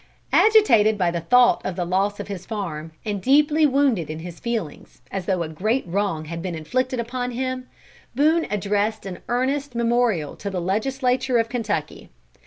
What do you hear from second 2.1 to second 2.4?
of